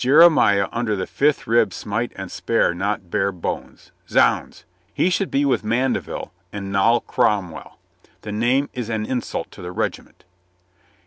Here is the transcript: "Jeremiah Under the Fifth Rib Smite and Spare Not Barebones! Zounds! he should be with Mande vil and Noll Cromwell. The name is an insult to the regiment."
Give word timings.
"Jeremiah 0.03 0.67
Under 0.71 0.95
the 0.95 1.05
Fifth 1.05 1.45
Rib 1.45 1.71
Smite 1.71 2.11
and 2.15 2.31
Spare 2.31 2.73
Not 2.73 3.11
Barebones! 3.11 3.91
Zounds! 4.09 4.65
he 4.91 5.11
should 5.11 5.29
be 5.29 5.45
with 5.45 5.63
Mande 5.63 6.01
vil 6.01 6.33
and 6.51 6.71
Noll 6.71 7.01
Cromwell. 7.01 7.77
The 8.21 8.31
name 8.31 8.67
is 8.73 8.89
an 8.89 9.05
insult 9.05 9.51
to 9.51 9.61
the 9.61 9.71
regiment." 9.71 10.23